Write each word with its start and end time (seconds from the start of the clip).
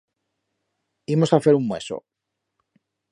Imos 1.15 1.31
a 1.35 1.39
fer 1.47 1.55
un 1.59 1.67
mueso. 1.73 2.03